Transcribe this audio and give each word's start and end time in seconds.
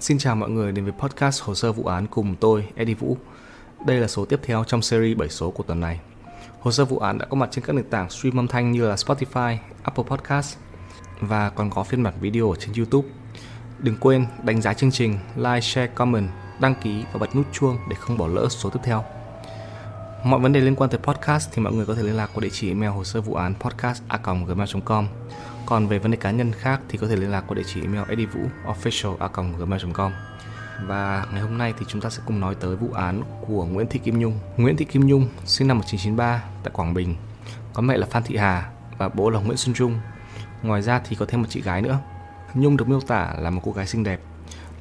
Xin 0.00 0.18
chào 0.18 0.36
mọi 0.36 0.50
người 0.50 0.72
đến 0.72 0.84
với 0.84 0.94
podcast 0.98 1.42
Hồ 1.42 1.54
sơ 1.54 1.72
vụ 1.72 1.84
án 1.84 2.06
cùng 2.06 2.36
tôi, 2.40 2.68
Eddie 2.74 2.94
Vũ. 2.94 3.16
Đây 3.86 4.00
là 4.00 4.08
số 4.08 4.24
tiếp 4.24 4.40
theo 4.42 4.64
trong 4.64 4.82
series 4.82 5.18
7 5.18 5.28
số 5.28 5.50
của 5.50 5.62
tuần 5.62 5.80
này. 5.80 6.00
Hồ 6.60 6.72
sơ 6.72 6.84
vụ 6.84 6.98
án 6.98 7.18
đã 7.18 7.26
có 7.26 7.36
mặt 7.36 7.48
trên 7.52 7.64
các 7.64 7.72
nền 7.72 7.84
tảng 7.90 8.10
stream 8.10 8.38
âm 8.38 8.48
thanh 8.48 8.72
như 8.72 8.88
là 8.88 8.94
Spotify, 8.94 9.56
Apple 9.82 10.04
Podcast 10.04 10.56
và 11.20 11.50
còn 11.50 11.70
có 11.70 11.82
phiên 11.82 12.02
bản 12.02 12.14
video 12.20 12.50
ở 12.50 12.56
trên 12.56 12.72
YouTube. 12.76 13.08
Đừng 13.78 13.96
quên 14.00 14.26
đánh 14.42 14.62
giá 14.62 14.74
chương 14.74 14.90
trình, 14.90 15.18
like, 15.36 15.60
share, 15.60 15.92
comment, 15.94 16.28
đăng 16.60 16.74
ký 16.82 17.04
và 17.12 17.18
bật 17.18 17.36
nút 17.36 17.46
chuông 17.52 17.78
để 17.90 17.96
không 18.00 18.18
bỏ 18.18 18.26
lỡ 18.26 18.48
số 18.50 18.70
tiếp 18.70 18.80
theo. 18.82 19.04
Mọi 20.24 20.40
vấn 20.40 20.52
đề 20.52 20.60
liên 20.60 20.76
quan 20.76 20.90
tới 20.90 21.00
podcast 21.02 21.50
thì 21.52 21.62
mọi 21.62 21.72
người 21.72 21.86
có 21.86 21.94
thể 21.94 22.02
liên 22.02 22.16
lạc 22.16 22.30
qua 22.34 22.40
địa 22.40 22.50
chỉ 22.52 22.68
email 22.68 22.92
hồ 22.92 23.04
sơ 23.04 23.20
vụ 23.20 23.34
án 23.34 23.54
podcast 23.54 24.02
at 24.08 24.20
gmail.com 24.46 25.06
còn 25.70 25.86
về 25.86 25.98
vấn 25.98 26.10
đề 26.10 26.16
cá 26.16 26.30
nhân 26.30 26.52
khác 26.52 26.80
thì 26.88 26.98
có 26.98 27.06
thể 27.06 27.16
liên 27.16 27.30
lạc 27.30 27.44
qua 27.46 27.54
địa 27.54 27.62
chỉ 27.66 27.80
email 27.80 28.04
eddievooofficial@gmail.com. 28.08 30.12
Và 30.86 31.26
ngày 31.32 31.40
hôm 31.40 31.58
nay 31.58 31.74
thì 31.78 31.86
chúng 31.88 32.00
ta 32.00 32.10
sẽ 32.10 32.22
cùng 32.26 32.40
nói 32.40 32.54
tới 32.54 32.76
vụ 32.76 32.92
án 32.92 33.22
của 33.46 33.64
Nguyễn 33.64 33.86
Thị 33.90 34.00
Kim 34.04 34.18
Nhung. 34.18 34.38
Nguyễn 34.56 34.76
Thị 34.76 34.84
Kim 34.84 35.06
Nhung 35.06 35.28
sinh 35.44 35.68
năm 35.68 35.78
1993 35.78 36.42
tại 36.62 36.70
Quảng 36.74 36.94
Bình. 36.94 37.16
Có 37.74 37.82
mẹ 37.82 37.96
là 37.96 38.06
Phan 38.10 38.22
Thị 38.22 38.36
Hà 38.36 38.70
và 38.98 39.08
bố 39.08 39.30
là 39.30 39.40
Nguyễn 39.40 39.56
Xuân 39.56 39.74
Trung. 39.74 39.94
Ngoài 40.62 40.82
ra 40.82 41.00
thì 41.08 41.16
có 41.16 41.26
thêm 41.28 41.42
một 41.42 41.48
chị 41.50 41.62
gái 41.62 41.82
nữa. 41.82 41.98
Nhung 42.54 42.76
được 42.76 42.88
miêu 42.88 43.00
tả 43.00 43.34
là 43.38 43.50
một 43.50 43.62
cô 43.64 43.72
gái 43.72 43.86
xinh 43.86 44.04
đẹp, 44.04 44.20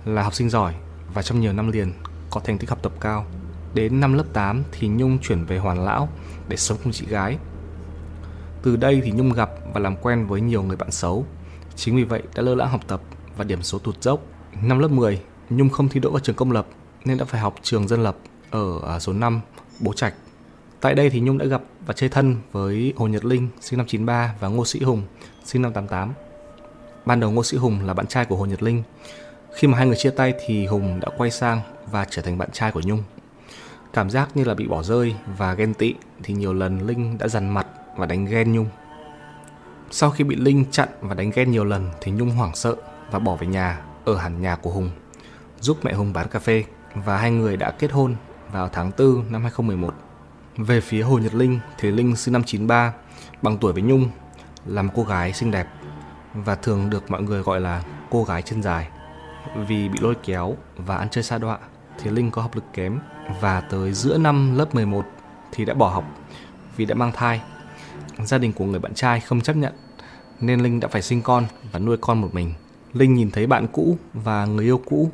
là 0.06 0.24
học 0.24 0.34
sinh 0.34 0.50
giỏi 0.50 0.74
và 1.14 1.22
trong 1.22 1.40
nhiều 1.40 1.54
năm 1.54 1.72
liền 1.72 1.94
có 2.30 2.42
thành 2.44 2.58
tích 2.58 2.70
học 2.70 2.80
tập 2.82 2.92
cao. 3.02 3.26
Đến 3.74 4.00
năm 4.00 4.14
lớp 4.14 4.26
8 4.34 4.64
thì 4.72 4.88
Nhung 4.88 5.20
chuyển 5.20 5.46
về 5.46 5.58
Hoàn 5.58 5.86
Lão 5.86 6.10
để 6.48 6.58
sống 6.58 6.78
cùng 6.84 6.94
chị 6.94 7.06
gái. 7.06 7.38
Từ 8.64 8.76
đây 8.76 9.02
thì 9.04 9.12
Nhung 9.12 9.34
gặp 9.34 9.50
và 9.74 9.80
làm 9.80 9.96
quen 9.96 10.28
với 10.28 10.42
nhiều 10.42 10.64
người 10.64 10.76
bạn 10.76 10.92
xấu. 10.92 11.26
Chính 11.76 11.96
vì 11.96 12.04
vậy 12.04 12.22
đã 12.36 12.42
lơ 12.42 12.56
lãng 12.56 12.70
học 12.70 12.82
tập 12.88 13.02
và 13.38 13.44
điểm 13.44 13.62
số 13.62 13.80
tụt 13.80 14.02
dốc. 14.02 14.20
Năm 14.62 14.80
lớp 14.80 14.88
10, 14.88 15.22
Nhung 15.50 15.70
không 15.70 15.90
thi 15.90 16.00
đỗ 16.00 16.12
vào 16.12 16.20
trường 16.20 16.36
công 16.36 16.52
lập 16.52 16.68
nên 17.06 17.18
đã 17.18 17.26
phải 17.26 17.42
học 17.42 17.56
trường 17.62 17.88
dân 17.88 18.04
lập 18.04 18.18
ở 18.52 18.80
à, 18.88 19.00
số 19.00 19.14
5, 19.14 19.42
Bố 19.80 19.94
Trạch. 19.94 20.14
Tại 20.82 20.96
đây 20.96 21.10
thì 21.10 21.20
Nhung 21.20 21.38
đã 21.38 21.46
gặp 21.46 21.62
và 21.86 21.94
chơi 21.94 22.10
thân 22.10 22.36
với 22.52 22.94
Hồ 22.98 23.08
Nhật 23.08 23.26
Linh 23.26 23.48
sinh 23.62 23.78
năm 23.78 23.88
93 23.88 24.36
và 24.40 24.48
Ngô 24.48 24.66
Sĩ 24.66 24.84
Hùng 24.84 25.04
sinh 25.44 25.62
năm 25.62 25.74
88. 25.74 26.14
Ban 27.06 27.20
đầu 27.20 27.32
Ngô 27.32 27.44
Sĩ 27.44 27.58
Hùng 27.58 27.86
là 27.86 27.94
bạn 27.94 28.08
trai 28.08 28.26
của 28.26 28.36
Hồ 28.36 28.46
Nhật 28.46 28.64
Linh. 28.64 28.84
Khi 29.56 29.68
mà 29.68 29.78
hai 29.78 29.88
người 29.88 29.96
chia 29.96 30.10
tay 30.10 30.34
thì 30.46 30.66
Hùng 30.66 31.00
đã 31.00 31.08
quay 31.18 31.32
sang 31.32 31.62
và 31.92 32.06
trở 32.10 32.22
thành 32.22 32.38
bạn 32.38 32.50
trai 32.52 32.72
của 32.72 32.82
Nhung. 32.86 33.04
Cảm 33.94 34.10
giác 34.10 34.38
như 34.38 34.44
là 34.44 34.54
bị 34.54 34.68
bỏ 34.68 34.84
rơi 34.84 35.16
và 35.38 35.54
ghen 35.54 35.74
tị 35.74 35.94
thì 36.24 36.34
nhiều 36.34 36.54
lần 36.54 36.88
Linh 36.88 37.18
đã 37.18 37.28
dằn 37.28 37.54
mặt 37.54 37.68
và 38.00 38.06
đánh 38.06 38.26
ghen 38.26 38.54
Nhung. 38.54 38.68
Sau 39.92 40.12
khi 40.12 40.24
bị 40.24 40.36
Linh 40.36 40.66
chặn 40.72 40.90
và 41.02 41.16
đánh 41.16 41.32
ghen 41.36 41.52
nhiều 41.52 41.66
lần 41.66 41.90
thì 42.02 42.12
Nhung 42.12 42.30
hoảng 42.30 42.56
sợ 42.56 42.76
và 43.12 43.20
bỏ 43.20 43.36
về 43.36 43.48
nhà 43.48 43.82
ở 44.06 44.18
hẳn 44.18 44.42
nhà 44.42 44.56
của 44.56 44.72
Hùng, 44.72 44.90
giúp 45.60 45.78
mẹ 45.84 45.94
Hùng 45.94 46.14
bán 46.14 46.28
cà 46.28 46.40
phê 46.40 46.64
và 46.96 47.18
hai 47.18 47.32
người 47.32 47.58
đã 47.58 47.72
kết 47.72 47.92
hôn 47.92 48.16
vào 48.52 48.70
tháng 48.70 48.92
4 48.98 49.32
năm 49.32 49.42
2011. 49.42 49.94
Về 50.58 50.82
phía 50.82 51.02
Hồ 51.02 51.18
Nhật 51.18 51.34
Linh 51.34 51.60
thì 51.78 51.92
Linh 51.92 52.16
sinh 52.16 52.34
năm 52.34 52.44
93, 52.44 52.94
bằng 53.42 53.58
tuổi 53.58 53.74
với 53.74 53.82
Nhung, 53.82 54.10
là 54.66 54.82
một 54.82 54.92
cô 54.96 55.04
gái 55.04 55.34
xinh 55.34 55.52
đẹp 55.52 55.68
và 56.34 56.56
thường 56.56 56.90
được 56.90 57.12
mọi 57.12 57.22
người 57.22 57.42
gọi 57.42 57.62
là 57.62 57.84
cô 58.10 58.24
gái 58.24 58.42
chân 58.42 58.64
dài. 58.64 58.88
Vì 59.68 59.90
bị 59.90 60.00
lôi 60.02 60.16
kéo 60.24 60.56
và 60.78 60.98
ăn 60.98 61.10
chơi 61.10 61.24
xa 61.24 61.38
đọa 61.38 61.58
thì 62.00 62.12
Linh 62.12 62.32
có 62.32 62.42
học 62.42 62.56
lực 62.56 62.64
kém 62.74 63.00
và 63.42 63.62
tới 63.62 63.94
giữa 63.94 64.18
năm 64.18 64.58
lớp 64.58 64.76
11 64.76 65.06
thì 65.52 65.66
đã 65.66 65.74
bỏ 65.74 65.90
học 65.90 66.04
vì 66.78 66.86
đã 66.86 66.96
mang 66.96 67.12
thai. 67.12 67.42
Gia 68.26 68.38
đình 68.38 68.54
của 68.54 68.66
người 68.66 68.80
bạn 68.80 68.94
trai 68.94 69.20
không 69.20 69.42
chấp 69.42 69.56
nhận 69.56 69.74
nên 70.42 70.60
Linh 70.60 70.80
đã 70.80 70.88
phải 70.88 71.02
sinh 71.02 71.22
con 71.22 71.46
và 71.72 71.80
nuôi 71.80 71.98
con 72.02 72.22
một 72.22 72.30
mình. 72.34 72.54
Linh 72.94 73.14
nhìn 73.14 73.32
thấy 73.32 73.48
bạn 73.48 73.68
cũ 73.68 73.98
và 74.14 74.46
người 74.46 74.66
yêu 74.66 74.82
cũ 74.86 75.12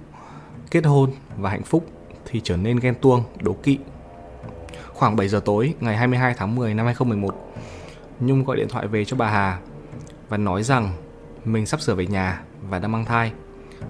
kết 0.71 0.85
hôn 0.85 1.11
và 1.37 1.49
hạnh 1.49 1.63
phúc 1.63 1.85
thì 2.25 2.41
trở 2.43 2.57
nên 2.57 2.79
ghen 2.79 2.95
tuông, 3.01 3.23
đố 3.41 3.53
kỵ. 3.53 3.77
Khoảng 4.93 5.15
7 5.15 5.27
giờ 5.27 5.41
tối 5.45 5.73
ngày 5.79 5.97
22 5.97 6.33
tháng 6.37 6.55
10 6.55 6.73
năm 6.73 6.85
2011, 6.85 7.53
Nhung 8.19 8.43
gọi 8.43 8.57
điện 8.57 8.67
thoại 8.69 8.87
về 8.87 9.05
cho 9.05 9.17
bà 9.17 9.29
Hà 9.29 9.59
và 10.29 10.37
nói 10.37 10.63
rằng 10.63 10.91
mình 11.45 11.65
sắp 11.65 11.81
sửa 11.81 11.95
về 11.95 12.07
nhà 12.07 12.43
và 12.69 12.79
đang 12.79 12.91
mang 12.91 13.05
thai. 13.05 13.31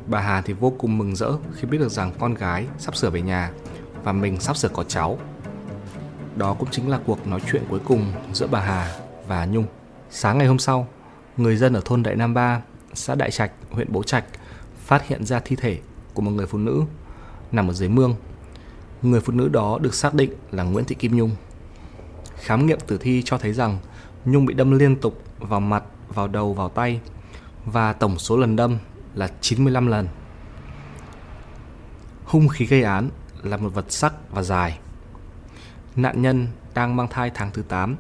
Bà 0.08 0.20
Hà 0.20 0.42
thì 0.42 0.54
vô 0.54 0.74
cùng 0.78 0.98
mừng 0.98 1.16
rỡ 1.16 1.32
khi 1.54 1.68
biết 1.68 1.78
được 1.78 1.92
rằng 1.92 2.12
con 2.20 2.34
gái 2.34 2.66
sắp 2.78 2.96
sửa 2.96 3.10
về 3.10 3.22
nhà 3.22 3.52
và 4.04 4.12
mình 4.12 4.40
sắp 4.40 4.58
sửa 4.58 4.70
có 4.70 4.84
cháu. 4.84 5.18
Đó 6.36 6.56
cũng 6.60 6.70
chính 6.72 6.90
là 6.90 7.00
cuộc 7.06 7.28
nói 7.28 7.40
chuyện 7.52 7.64
cuối 7.70 7.80
cùng 7.86 8.12
giữa 8.34 8.48
bà 8.48 8.60
Hà 8.60 9.05
và 9.28 9.46
Nhung. 9.46 9.66
Sáng 10.10 10.38
ngày 10.38 10.48
hôm 10.48 10.60
sau, 10.60 10.88
người 11.38 11.56
dân 11.56 11.74
ở 11.74 11.82
thôn 11.86 12.04
Đại 12.04 12.16
Nam 12.16 12.34
Ba, 12.34 12.62
xã 12.94 13.16
Đại 13.16 13.32
Trạch, 13.32 13.52
huyện 13.72 13.92
Bố 13.92 14.04
Trạch 14.04 14.26
phát 14.86 15.08
hiện 15.08 15.26
ra 15.26 15.40
thi 15.40 15.56
thể 15.56 15.80
của 16.14 16.22
một 16.22 16.32
người 16.32 16.48
phụ 16.48 16.58
nữ 16.58 16.84
nằm 17.52 17.68
ở 17.68 17.74
dưới 17.74 17.90
mương. 17.90 18.16
Người 19.02 19.22
phụ 19.22 19.34
nữ 19.34 19.50
đó 19.50 19.80
được 19.82 19.94
xác 19.94 20.14
định 20.14 20.34
là 20.52 20.64
Nguyễn 20.64 20.86
Thị 20.86 20.96
Kim 20.96 21.18
Nhung. 21.18 21.32
Khám 22.36 22.66
nghiệm 22.66 22.80
tử 22.80 22.98
thi 22.98 23.22
cho 23.26 23.38
thấy 23.38 23.54
rằng 23.54 23.80
Nhung 24.26 24.46
bị 24.46 24.54
đâm 24.54 24.72
liên 24.72 24.96
tục 24.96 25.24
vào 25.40 25.60
mặt, 25.60 25.84
vào 26.14 26.28
đầu, 26.28 26.54
vào 26.54 26.70
tay 26.70 27.00
và 27.66 27.94
tổng 27.94 28.20
số 28.20 28.38
lần 28.38 28.56
đâm 28.56 28.78
là 29.16 29.30
95 29.42 29.88
lần. 29.88 30.08
Hung 32.26 32.48
khí 32.48 32.66
gây 32.66 32.84
án 32.84 33.10
là 33.44 33.58
một 33.58 33.70
vật 33.70 33.92
sắc 33.92 34.14
và 34.32 34.42
dài. 34.42 34.80
Nạn 35.96 36.22
nhân 36.22 36.48
đang 36.74 36.96
mang 36.96 37.08
thai 37.08 37.32
tháng 37.34 37.52
thứ 37.52 37.62
8 37.62 37.96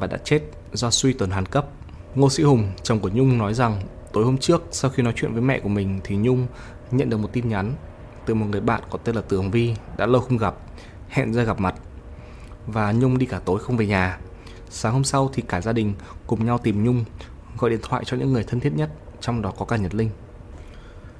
và 0.00 0.06
đã 0.06 0.18
chết 0.24 0.40
do 0.72 0.90
suy 0.90 1.12
tuần 1.12 1.30
hoàn 1.30 1.46
cấp. 1.46 1.66
Ngô 2.14 2.30
Sĩ 2.30 2.42
Hùng, 2.42 2.72
chồng 2.82 3.00
của 3.00 3.08
Nhung 3.08 3.38
nói 3.38 3.54
rằng 3.54 3.80
tối 4.12 4.24
hôm 4.24 4.38
trước 4.38 4.62
sau 4.70 4.90
khi 4.90 5.02
nói 5.02 5.12
chuyện 5.16 5.32
với 5.32 5.42
mẹ 5.42 5.60
của 5.60 5.68
mình 5.68 6.00
thì 6.04 6.16
Nhung 6.16 6.46
nhận 6.90 7.10
được 7.10 7.16
một 7.16 7.28
tin 7.32 7.48
nhắn 7.48 7.74
từ 8.26 8.34
một 8.34 8.46
người 8.50 8.60
bạn 8.60 8.82
có 8.90 8.98
tên 8.98 9.14
là 9.14 9.22
Tường 9.28 9.50
Vi 9.50 9.74
đã 9.96 10.06
lâu 10.06 10.20
không 10.20 10.36
gặp, 10.36 10.54
hẹn 11.08 11.32
ra 11.32 11.42
gặp 11.42 11.60
mặt. 11.60 11.74
Và 12.66 12.92
Nhung 12.92 13.18
đi 13.18 13.26
cả 13.26 13.40
tối 13.44 13.58
không 13.58 13.76
về 13.76 13.86
nhà. 13.86 14.18
Sáng 14.70 14.92
hôm 14.92 15.04
sau 15.04 15.30
thì 15.32 15.42
cả 15.48 15.60
gia 15.60 15.72
đình 15.72 15.94
cùng 16.26 16.46
nhau 16.46 16.58
tìm 16.58 16.84
Nhung, 16.84 17.04
gọi 17.58 17.70
điện 17.70 17.80
thoại 17.82 18.04
cho 18.06 18.16
những 18.16 18.32
người 18.32 18.44
thân 18.44 18.60
thiết 18.60 18.72
nhất, 18.76 18.90
trong 19.20 19.42
đó 19.42 19.52
có 19.58 19.64
cả 19.64 19.76
Nhật 19.76 19.94
Linh. 19.94 20.10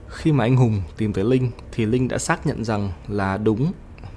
Khi 0.09 0.33
mà 0.33 0.45
anh 0.45 0.57
Hùng 0.57 0.83
tìm 0.97 1.13
tới 1.13 1.25
Linh 1.25 1.51
thì 1.73 1.87
Linh 1.87 2.09
đã 2.09 2.19
xác 2.19 2.47
nhận 2.47 2.65
rằng 2.65 2.93
là 3.09 3.37
đúng 3.37 3.73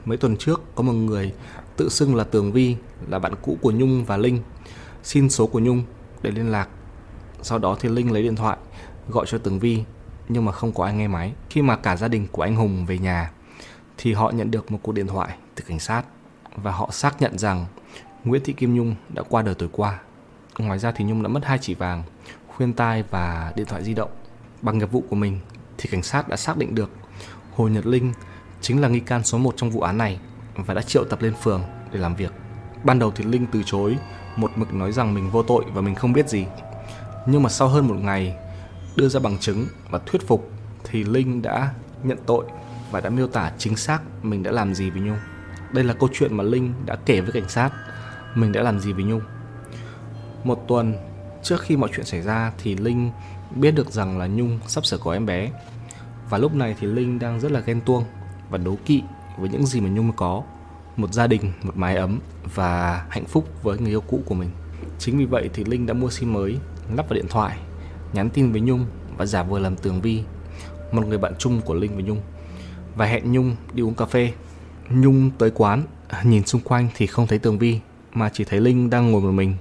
mấy 0.05 0.17
tuần 0.17 0.37
trước 0.37 0.61
có 0.75 0.83
một 0.83 0.93
người 0.93 1.33
tự 1.77 1.89
xưng 1.89 2.15
là 2.15 2.23
Tường 2.23 2.51
Vi 2.51 2.75
là 3.07 3.19
bạn 3.19 3.33
cũ 3.41 3.57
của 3.61 3.71
Nhung 3.71 4.05
và 4.05 4.17
Linh 4.17 4.39
xin 5.03 5.29
số 5.29 5.47
của 5.47 5.59
Nhung 5.59 5.83
để 6.21 6.31
liên 6.31 6.51
lạc. 6.51 6.69
Sau 7.41 7.59
đó 7.59 7.77
thì 7.79 7.89
Linh 7.89 8.11
lấy 8.11 8.23
điện 8.23 8.35
thoại 8.35 8.57
gọi 9.09 9.25
cho 9.27 9.37
Tường 9.37 9.59
Vi 9.59 9.83
nhưng 10.29 10.45
mà 10.45 10.51
không 10.51 10.73
có 10.73 10.85
ai 10.85 10.93
nghe 10.93 11.07
máy. 11.07 11.33
Khi 11.49 11.61
mà 11.61 11.75
cả 11.75 11.95
gia 11.95 12.07
đình 12.07 12.27
của 12.31 12.41
anh 12.41 12.55
Hùng 12.55 12.85
về 12.85 12.97
nhà 12.97 13.31
thì 13.97 14.13
họ 14.13 14.31
nhận 14.31 14.51
được 14.51 14.71
một 14.71 14.79
cuộc 14.81 14.91
điện 14.91 15.07
thoại 15.07 15.37
từ 15.55 15.63
cảnh 15.67 15.79
sát 15.79 16.03
và 16.55 16.71
họ 16.71 16.89
xác 16.91 17.21
nhận 17.21 17.37
rằng 17.37 17.65
Nguyễn 18.23 18.43
Thị 18.43 18.53
Kim 18.53 18.75
Nhung 18.75 18.95
đã 19.09 19.23
qua 19.29 19.41
đời 19.41 19.55
tối 19.55 19.69
qua. 19.71 19.99
Ngoài 20.57 20.79
ra 20.79 20.91
thì 20.91 21.05
Nhung 21.05 21.23
đã 21.23 21.29
mất 21.29 21.45
hai 21.45 21.57
chỉ 21.61 21.73
vàng, 21.73 22.03
khuyên 22.47 22.73
tai 22.73 23.03
và 23.03 23.53
điện 23.55 23.65
thoại 23.65 23.83
di 23.83 23.93
động. 23.93 24.09
Bằng 24.61 24.77
nghiệp 24.77 24.91
vụ 24.91 25.03
của 25.09 25.15
mình 25.15 25.39
thì 25.77 25.89
cảnh 25.89 26.03
sát 26.03 26.27
đã 26.27 26.37
xác 26.37 26.57
định 26.57 26.75
được 26.75 26.89
Hồ 27.55 27.67
Nhật 27.67 27.85
Linh 27.85 28.13
chính 28.65 28.81
là 28.81 28.87
nghi 28.87 28.99
can 28.99 29.23
số 29.23 29.37
1 29.37 29.53
trong 29.57 29.69
vụ 29.69 29.81
án 29.81 29.97
này 29.97 30.19
và 30.55 30.73
đã 30.73 30.81
triệu 30.81 31.03
tập 31.03 31.21
lên 31.21 31.33
phường 31.41 31.63
để 31.91 31.99
làm 31.99 32.15
việc. 32.15 32.31
Ban 32.83 32.99
đầu 32.99 33.11
thì 33.15 33.23
Linh 33.23 33.45
từ 33.51 33.63
chối, 33.65 33.97
một 34.35 34.51
mực 34.55 34.73
nói 34.73 34.91
rằng 34.91 35.13
mình 35.13 35.29
vô 35.31 35.43
tội 35.43 35.65
và 35.73 35.81
mình 35.81 35.95
không 35.95 36.13
biết 36.13 36.29
gì. 36.29 36.45
Nhưng 37.25 37.43
mà 37.43 37.49
sau 37.49 37.67
hơn 37.67 37.87
một 37.87 37.95
ngày 38.01 38.35
đưa 38.95 39.07
ra 39.07 39.19
bằng 39.19 39.37
chứng 39.37 39.67
và 39.89 39.99
thuyết 40.05 40.27
phục 40.27 40.51
thì 40.83 41.03
Linh 41.03 41.41
đã 41.41 41.73
nhận 42.03 42.17
tội 42.25 42.45
và 42.91 43.01
đã 43.01 43.09
miêu 43.09 43.27
tả 43.27 43.51
chính 43.57 43.75
xác 43.75 44.01
mình 44.23 44.43
đã 44.43 44.51
làm 44.51 44.75
gì 44.75 44.89
với 44.89 45.01
Nhung. 45.01 45.17
Đây 45.71 45.83
là 45.83 45.93
câu 45.93 46.09
chuyện 46.13 46.37
mà 46.37 46.43
Linh 46.43 46.73
đã 46.85 46.95
kể 46.95 47.21
với 47.21 47.31
cảnh 47.31 47.49
sát 47.49 47.69
mình 48.35 48.51
đã 48.51 48.61
làm 48.61 48.79
gì 48.79 48.93
với 48.93 49.03
Nhung. 49.03 49.21
Một 50.43 50.65
tuần 50.67 50.95
trước 51.43 51.61
khi 51.61 51.77
mọi 51.77 51.89
chuyện 51.95 52.05
xảy 52.05 52.21
ra 52.21 52.51
thì 52.57 52.75
Linh 52.75 53.11
biết 53.55 53.71
được 53.71 53.91
rằng 53.91 54.17
là 54.17 54.27
Nhung 54.27 54.59
sắp 54.67 54.85
sửa 54.85 54.97
có 54.97 55.13
em 55.13 55.25
bé. 55.25 55.51
Và 56.29 56.37
lúc 56.37 56.55
này 56.55 56.75
thì 56.79 56.87
Linh 56.87 57.19
đang 57.19 57.39
rất 57.39 57.51
là 57.51 57.59
ghen 57.59 57.81
tuông 57.81 58.05
và 58.49 58.57
đố 58.57 58.77
kỵ 58.85 59.01
với 59.37 59.49
những 59.49 59.65
gì 59.65 59.81
mà 59.81 59.89
Nhung 59.89 60.11
có. 60.11 60.43
Một 60.97 61.13
gia 61.13 61.27
đình, 61.27 61.51
một 61.63 61.77
mái 61.77 61.95
ấm 61.95 62.19
và 62.55 63.05
hạnh 63.09 63.25
phúc 63.25 63.49
với 63.63 63.79
người 63.79 63.89
yêu 63.89 64.01
cũ 64.01 64.21
của 64.25 64.35
mình. 64.35 64.49
Chính 64.99 65.17
vì 65.17 65.25
vậy 65.25 65.49
thì 65.53 65.63
Linh 65.63 65.85
đã 65.85 65.93
mua 65.93 66.09
sim 66.09 66.33
mới, 66.33 66.57
lắp 66.95 67.09
vào 67.09 67.15
điện 67.15 67.27
thoại, 67.29 67.57
nhắn 68.13 68.29
tin 68.29 68.51
với 68.51 68.61
Nhung 68.61 68.85
và 69.17 69.25
giả 69.25 69.43
vờ 69.43 69.59
làm 69.59 69.75
Tường 69.75 70.01
Vi, 70.01 70.23
một 70.91 71.07
người 71.07 71.17
bạn 71.17 71.33
chung 71.37 71.61
của 71.61 71.73
Linh 71.73 71.95
và 71.95 72.01
Nhung. 72.01 72.21
Và 72.95 73.05
hẹn 73.05 73.31
Nhung 73.31 73.55
đi 73.73 73.83
uống 73.83 73.95
cà 73.95 74.05
phê. 74.05 74.33
Nhung 74.89 75.31
tới 75.37 75.51
quán, 75.51 75.83
nhìn 76.23 76.45
xung 76.45 76.61
quanh 76.61 76.87
thì 76.95 77.07
không 77.07 77.27
thấy 77.27 77.39
Tường 77.39 77.57
Vi 77.57 77.79
mà 78.13 78.29
chỉ 78.33 78.43
thấy 78.43 78.61
Linh 78.61 78.89
đang 78.89 79.11
ngồi 79.11 79.21
một 79.21 79.31
mình. 79.31 79.55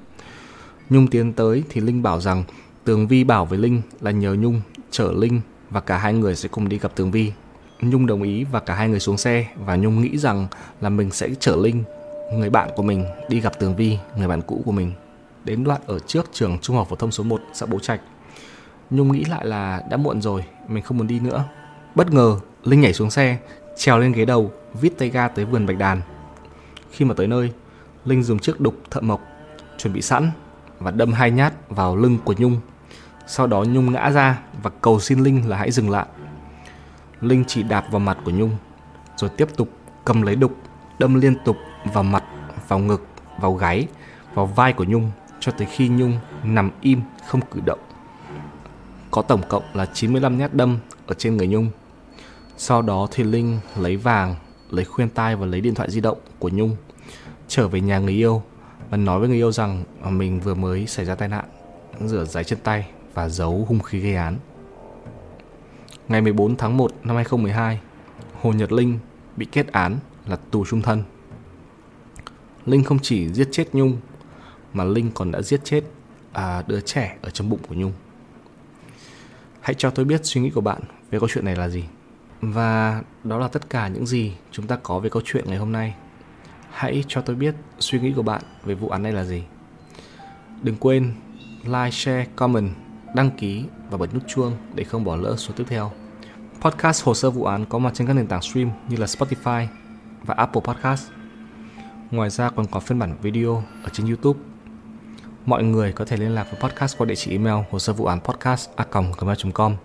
Nhung 0.91 1.07
tiến 1.07 1.33
tới 1.33 1.63
thì 1.69 1.81
Linh 1.81 2.03
bảo 2.03 2.21
rằng 2.21 2.45
Tường 2.85 3.09
Vi 3.09 3.25
bảo 3.25 3.47
với 3.47 3.59
Linh 3.59 3.83
là 4.01 4.11
nhờ 4.11 4.35
Nhung 4.35 4.61
chở 4.91 5.13
Linh 5.13 5.41
và 5.71 5.81
cả 5.81 5.99
hai 5.99 6.15
người 6.15 6.37
sẽ 6.37 6.49
cùng 6.49 6.69
đi 6.69 6.79
gặp 6.79 6.93
Tường 6.95 7.11
Vi. 7.11 7.33
Nhung 7.81 8.07
đồng 8.07 8.23
ý 8.23 8.45
và 8.45 8.61
cả 8.61 8.75
hai 8.75 8.89
người 8.89 9.01
xuống 9.01 9.19
xe 9.19 9.47
và 9.57 9.77
Nhung 9.77 10.01
nghĩ 10.01 10.19
rằng 10.19 10.47
là 10.81 10.89
mình 10.89 11.11
sẽ 11.11 11.29
chở 11.41 11.57
Linh, 11.57 11.85
người 12.33 12.51
bạn 12.51 12.71
của 12.77 12.83
mình 12.83 13.07
đi 13.29 13.41
gặp 13.41 13.53
Tường 13.59 13.77
Vi, 13.77 13.99
người 14.17 14.29
bạn 14.29 14.43
cũ 14.43 14.63
của 14.65 14.73
mình. 14.73 14.93
Đến 15.45 15.65
đoạn 15.65 15.81
ở 15.87 15.99
trước 15.99 16.31
trường 16.33 16.59
Trung 16.59 16.77
học 16.77 16.87
phổ 16.91 16.97
thông 16.97 17.11
số 17.11 17.25
1 17.25 17.41
xã 17.53 17.67
Bố 17.67 17.79
Trạch. 17.79 18.01
Nhung 18.91 19.13
nghĩ 19.13 19.25
lại 19.25 19.47
là 19.47 19.83
đã 19.91 19.97
muộn 19.97 20.23
rồi, 20.23 20.45
mình 20.69 20.83
không 20.83 20.99
muốn 20.99 21.07
đi 21.07 21.21
nữa. 21.21 21.45
Bất 21.95 22.13
ngờ, 22.13 22.39
Linh 22.65 22.81
nhảy 22.81 22.93
xuống 22.93 23.11
xe, 23.11 23.37
trèo 23.77 23.99
lên 23.99 24.13
ghế 24.13 24.25
đầu, 24.25 24.53
vít 24.81 24.93
tay 24.99 25.09
ga 25.09 25.29
tới 25.29 25.45
vườn 25.45 25.67
bạch 25.67 25.79
đàn. 25.79 26.01
Khi 26.91 27.05
mà 27.05 27.15
tới 27.15 27.27
nơi, 27.27 27.53
Linh 28.05 28.23
dùng 28.23 28.39
chiếc 28.39 28.61
đục 28.61 28.75
thợ 28.91 29.01
mộc 29.01 29.21
chuẩn 29.79 29.95
bị 29.95 30.03
sẵn 30.03 30.31
và 30.79 30.91
đâm 30.91 31.13
hai 31.13 31.31
nhát 31.31 31.69
vào 31.69 31.97
lưng 31.97 32.19
của 32.25 32.35
Nhung. 32.39 32.61
Sau 33.27 33.47
đó 33.47 33.65
Nhung 33.65 33.93
ngã 33.93 34.11
ra 34.11 34.39
và 34.63 34.71
cầu 34.81 35.01
xin 35.01 35.19
Linh 35.19 35.49
là 35.49 35.57
hãy 35.57 35.71
dừng 35.71 35.91
lại. 35.91 36.07
Linh 37.25 37.45
chỉ 37.47 37.63
đạp 37.63 37.85
vào 37.91 38.01
mặt 38.01 38.19
của 38.25 38.31
Nhung, 38.31 38.57
rồi 39.17 39.31
tiếp 39.37 39.49
tục 39.57 39.69
cầm 40.05 40.23
lấy 40.23 40.37
đục, 40.37 40.57
đâm 40.99 41.21
liên 41.21 41.35
tục 41.45 41.57
vào 41.93 42.03
mặt, 42.03 42.25
vào 42.69 42.79
ngực, 42.79 43.07
vào 43.41 43.55
gáy, 43.55 43.87
vào 44.35 44.47
vai 44.47 44.73
của 44.73 44.85
Nhung 44.85 45.11
cho 45.41 45.53
tới 45.53 45.67
khi 45.71 45.89
Nhung 45.89 46.19
nằm 46.45 46.71
im 46.81 47.01
không 47.27 47.41
cử 47.51 47.61
động. 47.65 47.79
Có 49.11 49.23
tổng 49.23 49.43
cộng 49.49 49.63
là 49.75 49.87
95 49.87 50.39
nhát 50.39 50.55
đâm 50.55 50.79
ở 51.07 51.15
trên 51.15 51.37
người 51.37 51.47
Nhung. 51.47 51.71
Sau 52.57 52.83
đó 52.83 53.09
thì 53.11 53.25
Linh 53.25 53.59
lấy 53.77 53.97
vàng, 53.97 54.35
lấy 54.71 54.85
khuyên 54.85 55.09
tai 55.09 55.37
và 55.37 55.47
lấy 55.47 55.61
điện 55.61 55.75
thoại 55.75 55.91
di 55.91 56.01
động 56.01 56.19
của 56.39 56.49
Nhung 56.49 56.77
trở 57.49 57.69
về 57.69 57.81
nhà 57.81 57.99
người 57.99 58.15
yêu 58.15 58.43
và 58.91 58.97
nói 58.97 59.21
với 59.21 59.29
người 59.29 59.39
yêu 59.39 59.53
rằng 59.53 59.85
mình 60.09 60.41
vừa 60.41 60.55
mới 60.55 60.87
xảy 60.87 61.05
ra 61.05 61.15
tai 61.15 61.29
nạn, 61.29 61.45
rửa 62.01 62.25
giấy 62.25 62.45
chân 62.45 62.59
tay 62.63 62.87
và 63.15 63.29
giấu 63.29 63.65
hung 63.69 63.81
khí 63.81 64.01
gây 64.01 64.15
án. 64.15 64.37
Ngày 66.09 66.21
14 66.21 66.57
tháng 66.57 66.77
1 66.77 66.93
năm 67.05 67.17
2012, 67.17 67.81
Hồ 68.41 68.53
Nhật 68.53 68.73
Linh 68.73 68.99
bị 69.37 69.47
kết 69.53 69.73
án 69.73 69.97
là 70.27 70.37
tù 70.37 70.65
trung 70.65 70.83
thân. 70.83 71.03
Linh 72.67 72.85
không 72.85 72.99
chỉ 73.03 73.29
giết 73.29 73.49
chết 73.53 73.75
Nhung 73.75 73.97
mà 74.73 74.85
Linh 74.85 75.11
còn 75.15 75.31
đã 75.31 75.43
giết 75.43 75.61
chết 75.65 75.83
à, 76.33 76.63
đứa 76.67 76.81
trẻ 76.81 77.17
ở 77.23 77.31
trong 77.31 77.51
bụng 77.51 77.61
của 77.69 77.75
Nhung. 77.75 77.93
Hãy 79.61 79.75
cho 79.75 79.91
tôi 79.91 80.05
biết 80.05 80.21
suy 80.25 80.41
nghĩ 80.41 80.51
của 80.51 80.61
bạn 80.61 80.83
về 81.11 81.19
câu 81.19 81.29
chuyện 81.29 81.45
này 81.45 81.57
là 81.57 81.69
gì. 81.69 81.85
Và 82.41 83.03
đó 83.25 83.39
là 83.39 83.49
tất 83.49 83.71
cả 83.71 83.89
những 83.89 84.07
gì 84.07 84.33
chúng 84.51 84.67
ta 84.67 84.77
có 84.83 84.99
về 84.99 85.09
câu 85.11 85.23
chuyện 85.25 85.45
ngày 85.49 85.59
hôm 85.59 85.73
nay. 85.73 85.95
Hãy 86.71 87.05
cho 87.09 87.21
tôi 87.21 87.37
biết 87.37 87.55
suy 87.79 88.01
nghĩ 88.01 88.13
của 88.17 88.23
bạn 88.23 88.43
về 88.65 88.75
vụ 88.75 88.89
án 88.89 89.03
này 89.03 89.13
là 89.13 89.25
gì. 89.25 89.43
Đừng 90.63 90.77
quên 90.77 91.15
like, 91.65 91.91
share, 91.91 92.27
comment, 92.37 92.71
đăng 93.15 93.31
ký 93.31 93.65
và 93.91 93.99
bật 93.99 94.15
nút 94.15 94.23
chuông 94.29 94.57
để 94.75 94.85
không 94.85 95.05
bỏ 95.05 95.17
lỡ 95.17 95.37
số 95.39 95.55
tiếp 95.57 95.65
theo. 95.69 95.93
Podcast 96.61 97.05
Hồ 97.05 97.15
sơ 97.15 97.31
vụ 97.31 97.45
án 97.45 97.65
có 97.65 97.79
mặt 97.79 97.95
trên 97.95 98.07
các 98.07 98.13
nền 98.13 98.27
tảng 98.27 98.43
stream 98.43 98.71
như 98.89 98.97
là 98.97 99.07
Spotify 99.07 99.67
và 100.25 100.35
Apple 100.35 100.63
Podcast. 100.65 101.11
Ngoài 102.11 102.31
ra 102.31 102.51
còn 102.51 102.67
có 102.67 102.81
phiên 102.81 102.99
bản 102.99 103.17
video 103.23 103.63
ở 103.83 103.89
trên 103.93 104.07
YouTube. 104.07 104.41
Mọi 105.47 105.65
người 105.65 105.93
có 105.93 106.05
thể 106.05 106.17
liên 106.17 106.35
lạc 106.35 106.47
với 106.51 106.61
podcast 106.61 106.99
qua 106.99 107.07
địa 107.07 107.15
chỉ 107.15 107.31
email 107.31 107.65
hồ 107.71 107.79
sơ 107.79 107.93
vụ 107.93 108.05
án 108.05 108.21
podcast 108.21 108.71
a.gmail.com 108.77 109.77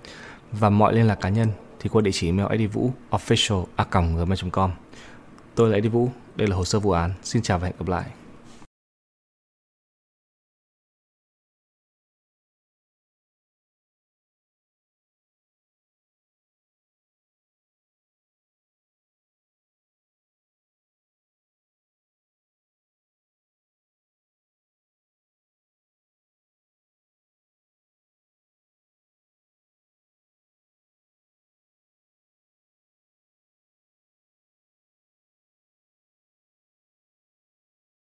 và 0.51 0.69
mọi 0.69 0.93
liên 0.93 1.07
lạc 1.07 1.15
cá 1.15 1.29
nhân 1.29 1.49
thì 1.79 1.89
qua 1.89 2.01
địa 2.01 2.11
chỉ 2.13 2.27
email 2.27 2.51
edivũ 2.51 2.91
official 3.11 3.65
a.gmail.com. 3.75 4.71
Tôi 5.55 5.69
là 5.69 5.75
Eddie 5.75 5.89
Vũ, 5.89 6.09
đây 6.35 6.47
là 6.47 6.55
hồ 6.55 6.65
sơ 6.65 6.79
vụ 6.79 6.91
án. 6.91 7.13
Xin 7.23 7.41
chào 7.41 7.59
và 7.59 7.67
hẹn 7.67 7.75
gặp 7.79 7.87
lại. 7.87 8.18